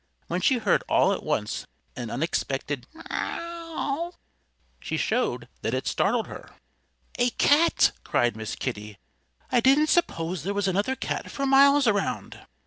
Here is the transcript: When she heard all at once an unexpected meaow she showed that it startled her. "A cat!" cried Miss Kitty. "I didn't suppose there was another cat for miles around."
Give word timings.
When 0.25 0.41
she 0.41 0.57
heard 0.57 0.81
all 0.89 1.13
at 1.13 1.21
once 1.21 1.67
an 1.95 2.09
unexpected 2.09 2.87
meaow 2.91 4.13
she 4.79 4.97
showed 4.97 5.47
that 5.61 5.75
it 5.75 5.85
startled 5.85 6.25
her. 6.25 6.49
"A 7.19 7.29
cat!" 7.29 7.91
cried 8.03 8.35
Miss 8.35 8.55
Kitty. 8.55 8.97
"I 9.51 9.59
didn't 9.59 9.89
suppose 9.91 10.41
there 10.41 10.55
was 10.55 10.67
another 10.67 10.95
cat 10.95 11.29
for 11.29 11.45
miles 11.45 11.85
around." 11.85 12.43